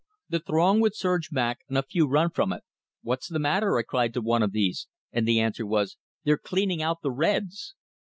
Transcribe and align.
The 0.29 0.39
throng 0.39 0.79
would 0.81 0.95
surge 0.95 1.29
back, 1.29 1.59
and 1.69 1.77
a 1.77 1.83
few 1.83 2.07
run 2.07 2.31
from 2.31 2.51
it. 2.51 2.63
"What's 3.03 3.27
the 3.27 3.37
matter?" 3.37 3.77
I 3.77 3.83
cried 3.83 4.15
to 4.15 4.21
one 4.21 4.41
of 4.41 4.51
these, 4.51 4.87
and 5.11 5.27
the 5.27 5.39
answer 5.39 5.63
was, 5.63 5.95
"They're 6.23 6.39
cleaning 6.39 6.81
out 6.81 7.03
the 7.03 7.11
reds!" 7.11 7.75